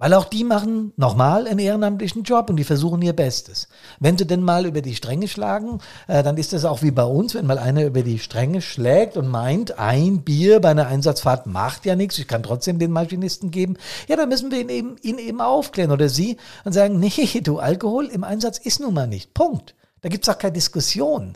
Weil 0.02 0.14
auch 0.14 0.24
die 0.24 0.42
machen 0.42 0.92
nochmal 0.96 1.46
einen 1.46 1.60
ehrenamtlichen 1.60 2.24
Job 2.24 2.50
und 2.50 2.56
die 2.56 2.64
versuchen 2.64 3.00
ihr 3.02 3.12
Bestes. 3.12 3.68
Wenn 4.00 4.18
sie 4.18 4.26
denn 4.26 4.42
mal 4.42 4.66
über 4.66 4.82
die 4.82 4.96
Stränge 4.96 5.28
schlagen, 5.28 5.78
äh, 6.08 6.24
dann 6.24 6.38
ist 6.38 6.52
das 6.52 6.64
auch 6.64 6.82
wie 6.82 6.90
bei 6.90 7.04
uns, 7.04 7.36
wenn 7.36 7.46
mal 7.46 7.56
einer 7.56 7.84
über 7.84 8.02
die 8.02 8.18
Stränge 8.18 8.62
schlägt 8.62 9.16
und 9.16 9.28
meint, 9.28 9.78
ein 9.78 10.22
Bier 10.22 10.58
bei 10.58 10.70
einer 10.70 10.88
Einsatzfahrt 10.88 11.46
macht 11.46 11.86
ja 11.86 11.94
nichts, 11.94 12.18
ich 12.18 12.26
kann 12.26 12.42
trotzdem 12.42 12.80
den 12.80 12.90
Maschinisten 12.90 13.52
geben, 13.52 13.76
ja, 14.08 14.16
dann 14.16 14.28
müssen 14.28 14.50
wir 14.50 14.58
ihn 14.58 14.70
eben, 14.70 14.96
ihn 15.02 15.18
eben 15.18 15.40
aufklären 15.40 15.92
oder 15.92 16.08
sie 16.08 16.36
und 16.64 16.72
sagen, 16.72 16.98
nee, 16.98 17.40
du, 17.40 17.60
Alkohol 17.60 18.06
im 18.06 18.24
Einsatz 18.24 18.58
ist 18.58 18.80
nun 18.80 18.94
mal 18.94 19.06
nicht. 19.06 19.34
Punkt. 19.34 19.76
Da 20.00 20.08
gibt's 20.08 20.28
auch 20.28 20.38
keine 20.38 20.54
Diskussion. 20.54 21.34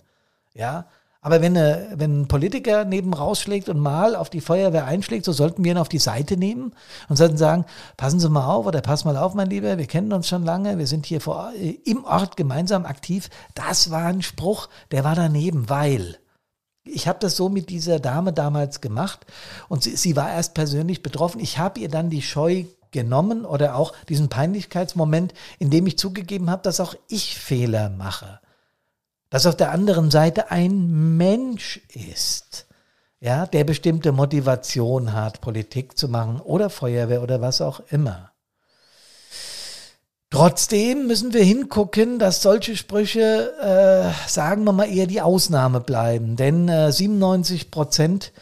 Ja, 0.54 0.86
aber 1.26 1.40
wenn, 1.40 1.56
eine, 1.56 1.88
wenn 1.96 2.20
ein 2.20 2.28
Politiker 2.28 2.84
neben 2.84 3.12
rausschlägt 3.12 3.68
und 3.68 3.80
mal 3.80 4.14
auf 4.14 4.30
die 4.30 4.40
Feuerwehr 4.40 4.84
einschlägt, 4.84 5.24
so 5.24 5.32
sollten 5.32 5.64
wir 5.64 5.72
ihn 5.72 5.78
auf 5.78 5.88
die 5.88 5.98
Seite 5.98 6.36
nehmen 6.36 6.72
und 7.08 7.16
sollten 7.16 7.36
sagen, 7.36 7.64
passen 7.96 8.20
Sie 8.20 8.30
mal 8.30 8.46
auf 8.46 8.64
oder 8.64 8.80
pass 8.80 9.04
mal 9.04 9.16
auf, 9.16 9.34
mein 9.34 9.50
Lieber, 9.50 9.76
wir 9.76 9.86
kennen 9.86 10.12
uns 10.12 10.28
schon 10.28 10.44
lange, 10.44 10.78
wir 10.78 10.86
sind 10.86 11.04
hier 11.04 11.20
vor, 11.20 11.50
äh, 11.60 11.80
im 11.84 12.04
Ort 12.04 12.36
gemeinsam 12.36 12.86
aktiv. 12.86 13.28
Das 13.56 13.90
war 13.90 14.04
ein 14.04 14.22
Spruch, 14.22 14.68
der 14.92 15.02
war 15.02 15.16
daneben, 15.16 15.68
weil 15.68 16.16
ich 16.84 17.08
habe 17.08 17.18
das 17.18 17.34
so 17.34 17.48
mit 17.48 17.70
dieser 17.70 17.98
Dame 17.98 18.32
damals 18.32 18.80
gemacht 18.80 19.26
und 19.68 19.82
sie, 19.82 19.96
sie 19.96 20.14
war 20.14 20.30
erst 20.30 20.54
persönlich 20.54 21.02
betroffen. 21.02 21.40
Ich 21.40 21.58
habe 21.58 21.80
ihr 21.80 21.88
dann 21.88 22.08
die 22.08 22.22
Scheu 22.22 22.66
genommen 22.92 23.44
oder 23.44 23.74
auch 23.74 23.94
diesen 24.08 24.28
Peinlichkeitsmoment, 24.28 25.34
in 25.58 25.70
dem 25.70 25.88
ich 25.88 25.98
zugegeben 25.98 26.50
habe, 26.50 26.62
dass 26.62 26.78
auch 26.78 26.94
ich 27.08 27.36
Fehler 27.36 27.90
mache 27.90 28.38
dass 29.30 29.46
auf 29.46 29.56
der 29.56 29.72
anderen 29.72 30.10
Seite 30.10 30.50
ein 30.50 31.16
Mensch 31.16 31.80
ist, 31.92 32.66
ja, 33.20 33.46
der 33.46 33.64
bestimmte 33.64 34.12
Motivation 34.12 35.12
hat, 35.12 35.40
Politik 35.40 35.96
zu 35.96 36.08
machen 36.08 36.40
oder 36.40 36.70
Feuerwehr 36.70 37.22
oder 37.22 37.40
was 37.40 37.60
auch 37.60 37.80
immer. 37.90 38.32
Trotzdem 40.30 41.06
müssen 41.06 41.32
wir 41.32 41.44
hingucken, 41.44 42.18
dass 42.18 42.42
solche 42.42 42.76
Sprüche, 42.76 43.54
äh, 43.60 44.28
sagen 44.28 44.64
wir 44.64 44.72
mal, 44.72 44.92
eher 44.92 45.06
die 45.06 45.20
Ausnahme 45.20 45.80
bleiben. 45.80 46.36
Denn 46.36 46.68
äh, 46.68 46.90
97 46.90 47.70
Prozent 47.70 48.32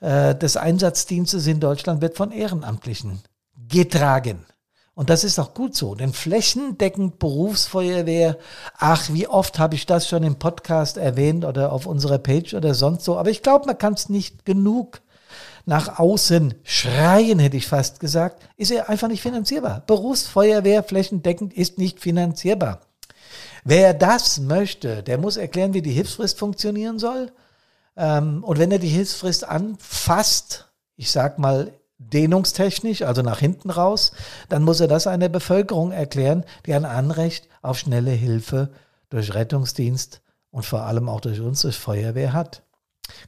äh, 0.00 0.34
des 0.34 0.56
Einsatzdienstes 0.56 1.46
in 1.46 1.58
Deutschland 1.58 2.00
wird 2.00 2.16
von 2.16 2.30
Ehrenamtlichen 2.30 3.20
getragen. 3.68 4.46
Und 4.96 5.10
das 5.10 5.24
ist 5.24 5.38
auch 5.38 5.52
gut 5.52 5.76
so, 5.76 5.94
denn 5.94 6.14
flächendeckend 6.14 7.18
Berufsfeuerwehr, 7.18 8.38
ach, 8.78 9.10
wie 9.12 9.28
oft 9.28 9.58
habe 9.58 9.74
ich 9.74 9.84
das 9.84 10.08
schon 10.08 10.22
im 10.22 10.36
Podcast 10.36 10.96
erwähnt 10.96 11.44
oder 11.44 11.70
auf 11.70 11.84
unserer 11.84 12.16
Page 12.16 12.54
oder 12.54 12.72
sonst 12.72 13.04
so, 13.04 13.18
aber 13.18 13.28
ich 13.28 13.42
glaube, 13.42 13.66
man 13.66 13.76
kann 13.76 13.92
es 13.92 14.08
nicht 14.08 14.46
genug 14.46 15.02
nach 15.66 15.98
außen 15.98 16.54
schreien, 16.64 17.38
hätte 17.40 17.58
ich 17.58 17.66
fast 17.66 18.00
gesagt, 18.00 18.42
ist 18.56 18.70
er 18.70 18.88
einfach 18.88 19.08
nicht 19.08 19.20
finanzierbar. 19.20 19.82
Berufsfeuerwehr 19.86 20.82
flächendeckend 20.82 21.52
ist 21.52 21.76
nicht 21.76 22.00
finanzierbar. 22.00 22.80
Wer 23.64 23.92
das 23.92 24.40
möchte, 24.40 25.02
der 25.02 25.18
muss 25.18 25.36
erklären, 25.36 25.74
wie 25.74 25.82
die 25.82 25.92
Hilfsfrist 25.92 26.38
funktionieren 26.38 26.98
soll. 26.98 27.32
Ähm, 27.98 28.42
und 28.42 28.58
wenn 28.58 28.72
er 28.72 28.78
die 28.78 28.88
Hilfsfrist 28.88 29.46
anfasst, 29.46 30.68
ich 30.96 31.10
sag 31.10 31.38
mal 31.38 31.74
dehnungstechnisch, 31.98 33.02
also 33.02 33.22
nach 33.22 33.38
hinten 33.38 33.70
raus, 33.70 34.12
dann 34.48 34.62
muss 34.62 34.80
er 34.80 34.88
das 34.88 35.06
einer 35.06 35.28
Bevölkerung 35.28 35.92
erklären, 35.92 36.44
die 36.66 36.74
ein 36.74 36.84
Anrecht 36.84 37.48
auf 37.62 37.78
schnelle 37.78 38.10
Hilfe 38.10 38.70
durch 39.08 39.34
Rettungsdienst 39.34 40.20
und 40.50 40.64
vor 40.64 40.82
allem 40.82 41.08
auch 41.08 41.20
durch 41.20 41.40
uns, 41.40 41.62
durch 41.62 41.78
Feuerwehr 41.78 42.32
hat. 42.32 42.62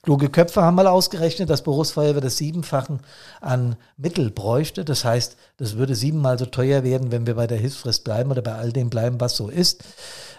Kluge 0.03 0.29
Köpfe 0.29 0.63
haben 0.63 0.75
mal 0.75 0.87
ausgerechnet, 0.87 1.51
dass 1.51 1.63
Berufsfeuerwehr 1.63 2.21
das 2.21 2.37
Siebenfachen 2.37 3.01
an 3.41 3.77
Mittel 3.97 4.31
bräuchte. 4.31 4.85
Das 4.85 5.05
heißt, 5.05 5.37
das 5.57 5.77
würde 5.77 5.95
siebenmal 5.95 6.39
so 6.39 6.47
teuer 6.47 6.83
werden, 6.83 7.13
wenn 7.13 7.27
wir 7.27 7.37
bei 7.37 7.47
der 7.47 7.59
Hilfsfrist 7.59 8.05
bleiben 8.05 8.31
oder 8.31 8.43
bei 8.43 8.55
all 8.55 8.73
dem 8.73 8.91
bleiben, 8.91 9.21
was 9.21 9.37
so 9.37 9.49
ist. 9.49 9.85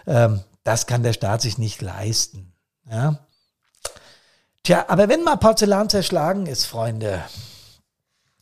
Ähm, 0.08 0.42
das 0.64 0.88
kann 0.88 1.04
der 1.04 1.14
Staat 1.14 1.42
sich 1.42 1.58
nicht 1.58 1.82
leisten. 1.82 2.54
Ja? 2.90 3.20
Tja, 4.64 4.86
aber 4.90 5.08
wenn 5.08 5.24
mal 5.24 5.38
Porzellan 5.38 5.90
zerschlagen 5.90 6.46
ist, 6.46 6.66
Freunde, 6.66 7.24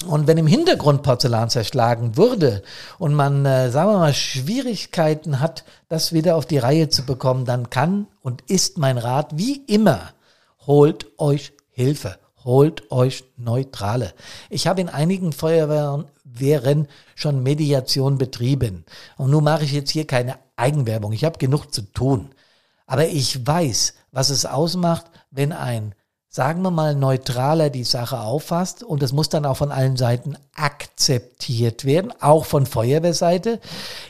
und 0.06 0.28
wenn 0.28 0.38
im 0.38 0.46
Hintergrund 0.46 1.02
Porzellan 1.02 1.50
zerschlagen 1.50 2.18
würde 2.18 2.62
und 3.00 3.16
man, 3.16 3.46
äh, 3.46 3.72
sagen 3.72 3.90
wir 3.92 3.98
mal, 3.98 4.14
Schwierigkeiten 4.14 5.40
hat, 5.40 5.64
das 5.90 6.14
wieder 6.14 6.36
auf 6.36 6.46
die 6.46 6.60
Reihe 6.60 6.90
zu 6.90 7.04
bekommen, 7.04 7.46
dann 7.46 7.72
kann 7.72 8.06
und 8.22 8.44
ist 8.48 8.78
mein 8.78 9.00
Rat 9.00 9.38
wie 9.38 9.64
immer, 9.66 10.12
holt 10.68 11.08
euch 11.18 11.54
Hilfe, 11.72 12.18
holt 12.44 12.92
euch 12.92 13.24
Neutrale. 13.38 14.14
Ich 14.52 14.68
habe 14.68 14.82
in 14.82 14.90
einigen 14.90 15.34
Feuerwehren 15.34 16.88
schon 17.16 17.42
Mediation 17.42 18.20
betrieben. 18.20 18.86
Und 19.18 19.32
nun 19.32 19.44
mache 19.44 19.64
ich 19.64 19.72
jetzt 19.72 19.90
hier 19.90 20.06
keine 20.06 20.36
Eigenwerbung. 20.58 21.12
Ich 21.12 21.24
habe 21.24 21.40
genug 21.40 21.74
zu 21.74 21.82
tun. 21.82 22.30
Aber 22.86 23.08
ich 23.08 23.46
weiß, 23.46 23.96
was 24.12 24.30
es 24.30 24.46
ausmacht, 24.46 25.06
wenn 25.32 25.52
ein 25.52 25.96
sagen 26.38 26.62
wir 26.62 26.70
mal, 26.70 26.94
neutraler 26.94 27.72
die 27.72 27.84
Sache 27.84 28.20
auffasst 28.20 28.84
und 28.84 29.02
es 29.02 29.12
muss 29.12 29.28
dann 29.28 29.44
auch 29.44 29.58
von 29.58 29.72
allen 29.72 29.98
Seiten 29.98 30.38
akzeptiert 30.54 31.84
werden, 31.84 32.14
auch 32.22 32.46
von 32.46 32.68
Feuerwehrseite. 32.68 33.60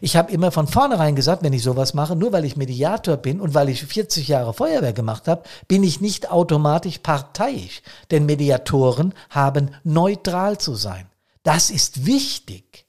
Ich 0.01 0.17
habe 0.17 0.33
immer 0.33 0.51
von 0.51 0.67
vornherein 0.67 1.15
gesagt, 1.15 1.41
wenn 1.41 1.53
ich 1.53 1.63
sowas 1.63 1.93
mache, 1.93 2.17
nur 2.17 2.33
weil 2.33 2.43
ich 2.43 2.57
Mediator 2.57 3.15
bin 3.15 3.39
und 3.39 3.53
weil 3.53 3.69
ich 3.69 3.85
40 3.85 4.27
Jahre 4.27 4.53
Feuerwehr 4.53 4.91
gemacht 4.91 5.29
habe, 5.29 5.43
bin 5.69 5.83
ich 5.83 6.01
nicht 6.01 6.29
automatisch 6.29 6.97
parteiisch, 6.97 7.81
denn 8.11 8.25
Mediatoren 8.25 9.13
haben 9.29 9.69
neutral 9.85 10.57
zu 10.57 10.75
sein. 10.75 11.05
Das 11.43 11.69
ist 11.69 12.05
wichtig. 12.05 12.87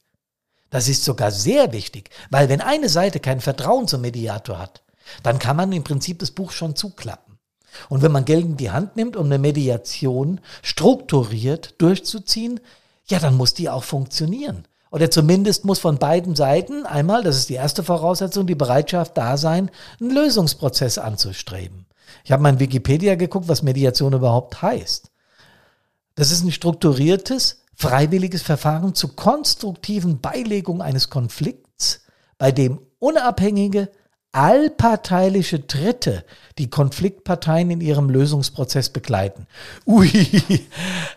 Das 0.69 0.89
ist 0.89 1.05
sogar 1.05 1.31
sehr 1.31 1.73
wichtig, 1.73 2.11
weil 2.31 2.49
wenn 2.49 2.61
eine 2.61 2.89
Seite 2.89 3.21
kein 3.21 3.41
Vertrauen 3.41 3.87
zum 3.87 4.01
Mediator 4.01 4.59
hat, 4.59 4.83
dann 5.23 5.39
kann 5.39 5.57
man 5.57 5.71
im 5.71 5.85
Prinzip 5.85 6.19
das 6.19 6.33
Buch 6.33 6.51
schon 6.51 6.75
zuklappen. 6.75 7.28
Und 7.89 8.03
wenn 8.03 8.13
man 8.13 8.25
Geld 8.25 8.45
in 8.45 8.57
die 8.57 8.71
Hand 8.71 8.97
nimmt, 8.97 9.17
um 9.17 9.27
eine 9.27 9.39
Mediation 9.39 10.41
strukturiert 10.63 11.75
durchzuziehen, 11.79 12.61
ja, 13.09 13.19
dann 13.19 13.37
muss 13.37 13.55
die 13.55 13.69
auch 13.69 13.85
funktionieren. 13.85 14.65
Oder 14.91 15.11
zumindest 15.11 15.65
muss 15.65 15.79
von 15.79 15.99
beiden 15.99 16.35
Seiten 16.35 16.87
einmal, 16.87 17.23
das 17.23 17.37
ist 17.37 17.49
die 17.49 17.55
erste 17.55 17.83
Voraussetzung, 17.83 18.47
die 18.47 18.55
Bereitschaft 18.55 19.17
da 19.19 19.37
sein, 19.37 19.71
einen 20.01 20.11
Lösungsprozess 20.11 20.99
anzustreben. 20.99 21.87
Ich 22.25 22.33
habe 22.33 22.43
mal 22.43 22.55
in 22.55 22.61
Wikipedia 22.61 23.15
geguckt, 23.15 23.49
was 23.49 23.63
Mediation 23.63 24.15
überhaupt 24.15 24.63
heißt. 24.63 25.11
Das 26.15 26.31
ist 26.31 26.43
ein 26.43 26.53
strukturiertes, 26.53 27.63
freiwilliges 27.75 28.43
Verfahren 28.43 28.95
zur 28.95 29.15
konstruktiven 29.15 30.21
Beilegung 30.21 30.83
eines 30.83 31.11
Konflikts, 31.11 32.01
bei 32.39 32.51
dem 32.51 32.81
unabhängige, 32.99 33.91
allparteiliche 34.33 35.61
Dritte 35.61 36.25
die 36.59 36.71
Konfliktparteien 36.71 37.71
in 37.71 37.81
ihrem 37.81 38.11
Lösungsprozess 38.11 38.91
begleiten. 38.91 39.47
Ui, 39.87 40.11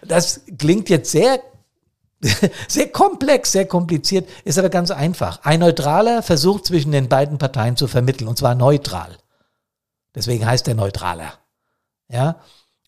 das 0.07 0.41
klingt 0.57 0.89
jetzt 0.89 1.11
sehr 1.11 1.39
sehr 2.67 2.89
komplex, 2.89 3.51
sehr 3.51 3.65
kompliziert, 3.65 4.29
ist 4.43 4.59
aber 4.59 4.69
ganz 4.69 4.91
einfach. 4.91 5.39
Ein 5.43 5.61
Neutraler 5.61 6.21
versucht 6.21 6.65
zwischen 6.65 6.91
den 6.91 7.09
beiden 7.09 7.37
Parteien 7.37 7.75
zu 7.75 7.87
vermitteln, 7.87 8.27
und 8.27 8.37
zwar 8.37 8.53
neutral. 8.55 9.17
Deswegen 10.13 10.45
heißt 10.45 10.67
er 10.67 10.75
Neutraler. 10.75 11.33
Ja? 12.09 12.35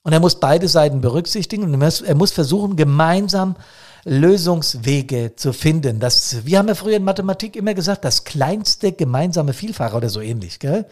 Und 0.03 0.13
er 0.13 0.19
muss 0.19 0.39
beide 0.39 0.67
Seiten 0.67 1.01
berücksichtigen 1.01 1.63
und 1.63 1.81
er 1.81 2.15
muss 2.15 2.31
versuchen, 2.31 2.75
gemeinsam 2.75 3.55
Lösungswege 4.05 5.35
zu 5.35 5.53
finden. 5.53 5.99
Das, 5.99 6.45
wir 6.45 6.57
haben 6.57 6.67
ja 6.67 6.75
früher 6.75 6.97
in 6.97 7.03
Mathematik 7.03 7.55
immer 7.55 7.73
gesagt, 7.73 8.03
das 8.05 8.23
kleinste 8.23 8.91
gemeinsame 8.91 9.53
Vielfache 9.53 9.95
oder 9.95 10.09
so 10.09 10.19
ähnlich. 10.19 10.59
Gell? 10.59 10.85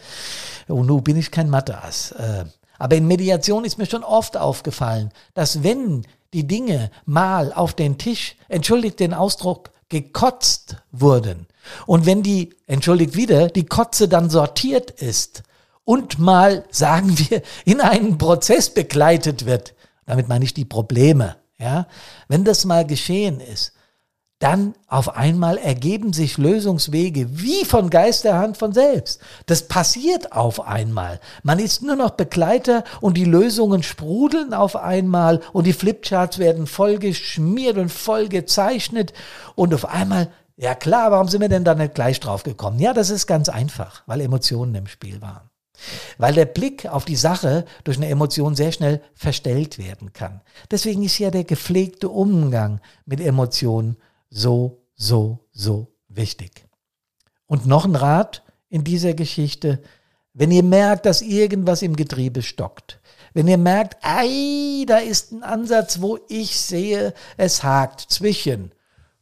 Und 0.68 0.86
nun 0.86 1.02
bin 1.02 1.16
ich 1.16 1.30
kein 1.30 1.50
Matheass. 1.50 2.12
Äh, 2.12 2.44
aber 2.78 2.96
in 2.96 3.06
Mediation 3.06 3.64
ist 3.64 3.78
mir 3.78 3.86
schon 3.86 4.02
oft 4.02 4.36
aufgefallen, 4.36 5.10
dass 5.34 5.62
wenn 5.62 6.06
die 6.32 6.46
Dinge 6.46 6.90
mal 7.04 7.52
auf 7.52 7.74
den 7.74 7.98
Tisch, 7.98 8.36
entschuldigt 8.48 9.00
den 9.00 9.14
Ausdruck, 9.14 9.70
gekotzt 9.88 10.76
wurden 10.90 11.46
und 11.86 12.06
wenn 12.06 12.22
die, 12.22 12.54
entschuldigt 12.66 13.14
wieder, 13.14 13.48
die 13.48 13.66
Kotze 13.66 14.08
dann 14.08 14.30
sortiert 14.30 14.90
ist 14.90 15.42
und 15.84 16.18
mal, 16.18 16.64
sagen 16.70 17.18
wir, 17.18 17.42
in 17.64 17.80
einen 17.80 18.18
Prozess 18.18 18.70
begleitet 18.70 19.46
wird, 19.46 19.74
damit 20.06 20.28
meine 20.28 20.44
ich 20.44 20.54
die 20.54 20.64
Probleme, 20.64 21.36
ja, 21.62 21.86
wenn 22.28 22.44
das 22.44 22.64
mal 22.64 22.84
geschehen 22.84 23.40
ist, 23.40 23.72
dann 24.40 24.74
auf 24.88 25.14
einmal 25.16 25.56
ergeben 25.56 26.12
sich 26.12 26.36
Lösungswege 26.36 27.40
wie 27.40 27.64
von 27.64 27.90
Geisterhand 27.90 28.56
von 28.56 28.72
selbst. 28.72 29.20
Das 29.46 29.68
passiert 29.68 30.32
auf 30.32 30.66
einmal. 30.66 31.20
Man 31.44 31.60
ist 31.60 31.82
nur 31.82 31.94
noch 31.94 32.10
Begleiter 32.10 32.82
und 33.00 33.16
die 33.16 33.24
Lösungen 33.24 33.84
sprudeln 33.84 34.52
auf 34.52 34.74
einmal 34.74 35.40
und 35.52 35.68
die 35.68 35.72
Flipcharts 35.72 36.40
werden 36.40 36.66
voll 36.66 36.98
geschmiert 36.98 37.78
und 37.78 37.90
voll 37.90 38.28
gezeichnet 38.28 39.12
und 39.54 39.72
auf 39.72 39.88
einmal, 39.88 40.28
ja 40.56 40.74
klar, 40.74 41.12
warum 41.12 41.28
sind 41.28 41.40
wir 41.40 41.48
denn 41.48 41.64
da 41.64 41.76
nicht 41.76 41.94
gleich 41.94 42.18
drauf 42.18 42.42
gekommen? 42.42 42.80
Ja, 42.80 42.92
das 42.92 43.10
ist 43.10 43.28
ganz 43.28 43.48
einfach, 43.48 44.02
weil 44.06 44.20
Emotionen 44.20 44.74
im 44.74 44.88
Spiel 44.88 45.22
waren. 45.22 45.51
Weil 46.18 46.34
der 46.34 46.46
Blick 46.46 46.86
auf 46.86 47.04
die 47.04 47.16
Sache 47.16 47.64
durch 47.84 47.96
eine 47.96 48.08
Emotion 48.08 48.54
sehr 48.54 48.72
schnell 48.72 49.02
verstellt 49.14 49.78
werden 49.78 50.12
kann. 50.12 50.40
Deswegen 50.70 51.02
ist 51.02 51.18
ja 51.18 51.30
der 51.30 51.44
gepflegte 51.44 52.08
Umgang 52.08 52.80
mit 53.04 53.20
Emotionen 53.20 53.96
so, 54.30 54.82
so, 54.94 55.40
so 55.52 55.88
wichtig. 56.08 56.66
Und 57.46 57.66
noch 57.66 57.84
ein 57.84 57.96
Rat 57.96 58.42
in 58.68 58.84
dieser 58.84 59.14
Geschichte. 59.14 59.82
Wenn 60.32 60.50
ihr 60.50 60.62
merkt, 60.62 61.04
dass 61.06 61.20
irgendwas 61.20 61.82
im 61.82 61.94
Getriebe 61.94 62.42
stockt, 62.42 63.00
wenn 63.34 63.48
ihr 63.48 63.58
merkt, 63.58 63.96
ei, 64.02 64.84
da 64.86 64.98
ist 64.98 65.32
ein 65.32 65.42
Ansatz, 65.42 66.00
wo 66.00 66.18
ich 66.28 66.58
sehe, 66.58 67.14
es 67.36 67.62
hakt 67.62 68.00
zwischen 68.00 68.72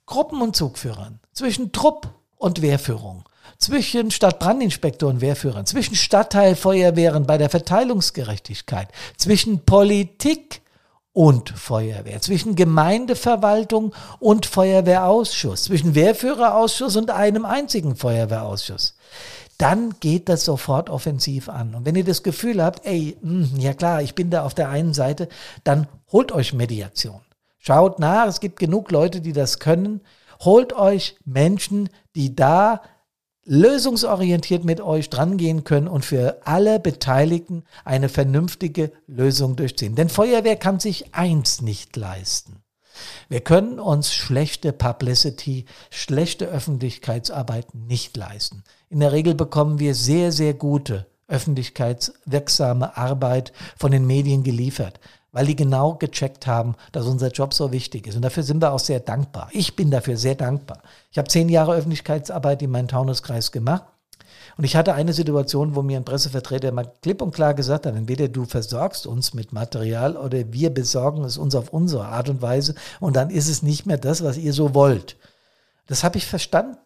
Gruppen- 0.07 0.43
und 0.43 0.57
Zugführern, 0.57 1.21
zwischen 1.33 1.73
Trupp 1.73 2.09
und 2.37 2.63
Wehrführung, 2.63 3.25
zwischen 3.59 4.11
Stadtbrandinspektor 4.11 5.09
und 5.09 5.21
Wehrführern, 5.21 5.67
zwischen 5.67 5.95
Stadtteilfeuerwehren 5.95 7.27
bei 7.27 7.39
der 7.39 7.51
Verteilungsgerechtigkeit, 7.51 8.89
zwischen 9.17 9.65
Politik 9.65 10.63
und 11.13 11.51
Feuerwehr, 11.51 12.21
zwischen 12.21 12.55
Gemeindeverwaltung 12.55 13.95
und 14.21 14.47
Feuerwehrausschuss, 14.47 15.65
zwischen 15.65 15.95
Wehrführerausschuss 15.95 16.97
und 16.97 17.11
einem 17.11 17.45
einzigen 17.45 17.97
Feuerwehrausschuss 17.97 18.95
dann 19.61 19.97
geht 20.01 20.31
das 20.31 20.47
sofort 20.47 20.89
offensiv 20.89 21.51
an. 21.51 21.75
Und 21.75 21.85
wenn 21.85 21.95
ihr 21.95 22.05
das 22.05 22.23
Gefühl 22.23 22.65
habt, 22.65 22.87
ey, 22.87 23.19
mh, 23.21 23.49
hm, 23.51 23.61
ja 23.61 23.75
klar, 23.75 24.01
ich 24.01 24.15
bin 24.15 24.31
da 24.31 24.45
auf 24.45 24.55
der 24.55 24.71
einen 24.71 24.95
Seite, 24.95 25.29
dann 25.65 25.87
holt 26.11 26.33
euch 26.33 26.55
Mediation. 26.55 27.21
Schaut 27.59 27.99
nach, 27.99 28.27
es 28.27 28.41
gibt 28.41 28.59
genug 28.59 28.91
Leute, 28.91 29.21
die 29.21 29.35
das 29.35 29.59
können. 29.59 30.01
Holt 30.41 30.73
euch 30.73 31.17
Menschen, 31.27 31.91
die 32.17 32.35
da 32.35 32.81
lösungsorientiert 33.51 34.65
mit 34.65 34.81
euch 34.81 35.11
drangehen 35.11 35.65
können 35.65 35.89
und 35.89 36.05
für 36.05 36.41
alle 36.45 36.79
Beteiligten 36.79 37.65
eine 37.85 38.09
vernünftige 38.09 38.93
Lösung 39.09 39.57
durchziehen. 39.57 39.97
Denn 39.97 40.09
Feuerwehr 40.09 40.55
kann 40.55 40.79
sich 40.79 41.17
eins 41.17 41.61
nicht 41.61 41.97
leisten. 41.97 42.63
Wir 43.29 43.41
können 43.41 43.81
uns 43.81 44.15
schlechte 44.15 44.73
Publicity, 44.73 45.65
schlechte 45.91 46.47
Öffentlichkeitsarbeit 46.47 47.75
nicht 47.75 48.17
leisten. 48.17 48.63
In 48.89 49.01
der 49.01 49.11
Regel 49.11 49.35
bekommen 49.35 49.81
wir 49.81 49.97
sehr, 49.97 50.31
sehr 50.31 50.55
gute 50.55 51.07
öffentlichkeitswirksame 51.27 52.97
Arbeit 52.97 53.53
von 53.77 53.91
den 53.91 54.07
Medien 54.07 54.45
geliefert, 54.45 55.01
weil 55.33 55.47
die 55.47 55.57
genau 55.57 55.95
gecheckt 55.95 56.47
haben, 56.47 56.75
dass 56.93 57.07
unser 57.07 57.29
Job 57.29 57.55
so 57.55 57.73
wichtig 57.73 58.07
ist. 58.07 58.17
Und 58.17 58.23
dafür 58.23 58.43
sind 58.43 58.63
wir 58.63 58.73
auch 58.73 58.79
sehr 58.79 59.01
dankbar. 59.01 59.49
Ich 59.53 59.77
bin 59.77 59.91
dafür 59.91 60.17
sehr 60.17 60.35
dankbar. 60.35 60.83
Ich 61.11 61.19
habe 61.19 61.29
zehn 61.29 61.49
Jahre 61.49 61.75
Öffentlichkeitsarbeit 61.75 62.63
in 62.63 62.71
meinem 62.71 62.89
Taunuskreis 62.89 63.53
gemacht 63.53 63.85
und 64.57 64.65
ich 64.65 64.77
hatte 64.77 64.95
eine 64.95 65.13
Situation, 65.13 65.75
wo 65.75 65.83
mir 65.83 65.97
ein 65.97 66.05
Pressevertreter 66.05 66.73
mal 66.73 66.93
klipp 67.03 67.23
und 67.23 67.35
klar 67.35 67.55
gesagt 67.55 67.87
hat, 67.87 67.95
entweder 67.95 68.29
du 68.29 68.45
versorgst 68.45 69.07
uns 69.07 69.35
mit 69.35 69.53
Material 69.53 70.17
oder 70.17 70.53
wir 70.53 70.71
besorgen 70.71 71.25
es 71.25 71.39
uns 71.39 71.55
auf 71.55 71.73
unsere 71.73 72.07
Art 72.07 72.29
und 72.29 72.43
Weise 72.43 72.75
und 72.99 73.17
dann 73.17 73.31
ist 73.31 73.49
es 73.49 73.63
nicht 73.63 73.87
mehr 73.87 73.99
das, 73.99 74.23
was 74.23 74.37
ihr 74.37 74.53
so 74.53 74.75
wollt. 74.75 75.17
Das 75.87 76.05
habe 76.05 76.19
ich 76.19 76.27
verstanden, 76.27 76.77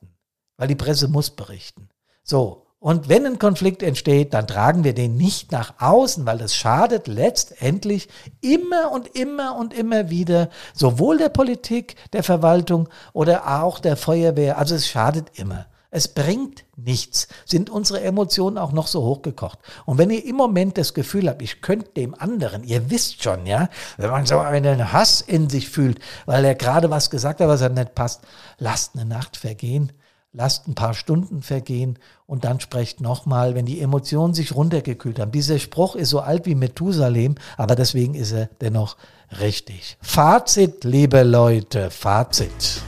weil 0.57 0.69
die 0.69 0.77
Presse 0.77 1.09
muss 1.09 1.31
berichten. 1.31 1.89
So, 2.23 2.63
und 2.85 3.09
wenn 3.09 3.25
ein 3.25 3.38
Konflikt 3.38 3.83
entsteht, 3.83 4.35
dann 4.35 4.47
tragen 4.47 4.85
wir 4.85 4.93
den 4.93 5.17
nicht 5.17 5.53
nach 5.53 5.73
außen, 5.79 6.26
weil 6.26 6.37
das 6.37 6.55
schadet 6.55 7.09
letztendlich 7.09 8.09
immer 8.43 8.93
und 8.93 9.17
immer 9.17 9.57
und 9.57 9.73
immer 9.73 10.11
wieder 10.11 10.50
sowohl 10.75 11.17
der 11.17 11.31
Politik, 11.31 11.97
der 12.12 12.23
Verwaltung 12.23 12.91
oder 13.14 13.62
auch 13.62 13.79
der 13.79 13.97
Feuerwehr. 13.97 14.59
Also 14.59 14.75
es 14.75 14.87
schadet 14.87 15.29
immer. 15.38 15.64
Es 15.91 16.09
bringt 16.09 16.67
nichts. 16.76 17.29
Sind 17.47 17.71
unsere 17.71 18.03
Emotionen 18.03 18.59
auch 18.59 18.73
noch 18.73 18.87
so 18.87 19.03
hochgekocht? 19.03 19.61
Und 19.87 19.97
wenn 19.97 20.11
ihr 20.11 20.23
im 20.23 20.37
Moment 20.37 20.76
das 20.76 20.93
Gefühl 20.93 21.31
habt, 21.31 21.41
ich 21.41 21.62
könnte 21.62 21.91
dem 21.93 22.14
anderen, 22.14 22.64
ihr 22.64 22.91
wisst 22.91 23.23
schon, 23.23 23.47
ja, 23.47 23.71
wenn 23.97 24.11
man 24.11 24.26
so 24.26 24.41
einen 24.41 24.93
Hass 24.93 25.23
in 25.23 25.49
sich 25.49 25.71
fühlt, 25.71 26.00
weil 26.26 26.45
er 26.45 26.55
gerade 26.55 26.91
was 26.91 27.09
gesagt 27.09 27.41
hat, 27.41 27.49
was 27.49 27.62
er 27.62 27.71
nicht 27.71 27.95
passt, 27.95 28.21
lasst 28.59 28.95
eine 28.95 29.07
Nacht 29.07 29.38
vergehen, 29.38 29.91
lasst 30.35 30.69
ein 30.69 30.75
paar 30.75 30.95
Stunden 30.95 31.41
vergehen 31.41 31.99
und 32.26 32.45
dann 32.45 32.61
sprecht 32.61 33.00
nochmal, 33.00 33.55
wenn 33.55 33.64
die 33.64 33.81
Emotionen 33.81 34.35
sich 34.35 34.55
runtergekühlt 34.55 35.19
haben. 35.19 35.33
Dieser 35.33 35.59
Spruch 35.59 35.95
ist 35.95 36.11
so 36.11 36.21
alt 36.21 36.45
wie 36.45 36.57
Methusalem, 36.57 37.37
aber 37.57 37.76
deswegen 37.76 38.14
ist 38.14 38.33
er 38.33 38.50
dennoch 38.61 38.97
richtig. 39.41 39.97
Fazit, 40.03 40.85
liebe 40.85 41.23
Leute, 41.23 41.91
Fazit. 41.91 42.83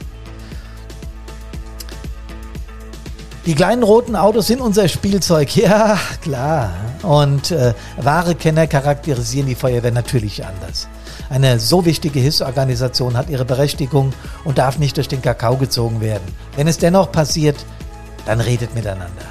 Die 3.46 3.54
kleinen 3.54 3.84
roten 3.84 4.16
Autos 4.16 4.48
sind 4.48 4.60
unser 4.60 4.88
Spielzeug, 4.88 5.54
ja 5.56 5.96
klar. 6.20 6.72
Und 7.04 7.52
äh, 7.52 7.74
wahre 7.96 8.34
Kenner 8.34 8.66
charakterisieren 8.66 9.46
die 9.46 9.54
Feuerwehr 9.54 9.92
natürlich 9.92 10.44
anders. 10.44 10.88
Eine 11.30 11.60
so 11.60 11.84
wichtige 11.84 12.18
Hilfsorganisation 12.18 13.16
hat 13.16 13.30
ihre 13.30 13.44
Berechtigung 13.44 14.12
und 14.44 14.58
darf 14.58 14.80
nicht 14.80 14.96
durch 14.96 15.06
den 15.06 15.22
Kakao 15.22 15.56
gezogen 15.56 16.00
werden. 16.00 16.24
Wenn 16.56 16.66
es 16.66 16.78
dennoch 16.78 17.12
passiert, 17.12 17.54
dann 18.24 18.40
redet 18.40 18.74
miteinander. 18.74 19.22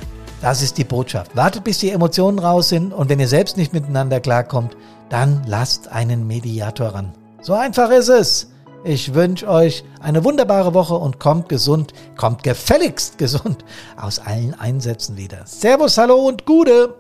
Das 0.42 0.62
ist 0.62 0.78
die 0.78 0.86
Botschaft. 0.86 1.36
Wartet, 1.36 1.66
bis 1.66 1.80
die 1.80 1.90
Emotionen 1.90 2.40
raus 2.40 2.70
sind 2.70 2.94
und 2.94 3.10
wenn 3.10 3.20
ihr 3.20 3.28
selbst 3.28 3.58
nicht 3.58 3.74
miteinander 3.74 4.22
klarkommt, 4.22 4.78
dann 5.10 5.42
lasst 5.46 5.90
einen 5.90 6.26
Mediator 6.26 6.88
ran. 6.96 7.12
So 7.42 7.54
einfach 7.54 7.90
ist 7.90 8.08
es. 8.08 8.48
Ich 8.88 9.16
wünsche 9.16 9.48
euch 9.48 9.84
eine 10.00 10.24
wunderbare 10.24 10.76
Woche 10.76 10.94
und 10.94 11.20
kommt 11.20 11.50
gesund, 11.50 11.92
kommt 12.16 12.44
gefälligst 12.44 13.18
gesund 13.18 13.66
aus 13.98 14.20
allen 14.20 14.54
Einsätzen 14.54 15.18
wieder. 15.18 15.42
Servus, 15.48 15.98
hallo 15.98 16.28
und 16.28 16.46
Gude! 16.46 16.94